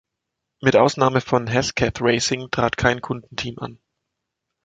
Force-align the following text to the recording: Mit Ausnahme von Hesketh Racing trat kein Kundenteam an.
Mit 0.63 0.75
Ausnahme 0.75 1.21
von 1.21 1.45
Hesketh 1.45 2.01
Racing 2.03 2.49
trat 2.49 2.75
kein 2.75 3.01
Kundenteam 3.03 3.59
an. 3.59 3.77